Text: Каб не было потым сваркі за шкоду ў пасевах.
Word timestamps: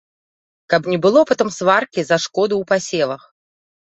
Каб 0.73 0.87
не 0.91 0.95
было 1.03 1.21
потым 1.31 1.51
сваркі 1.57 2.05
за 2.07 2.17
шкоду 2.23 2.55
ў 2.57 2.63
пасевах. 2.73 3.21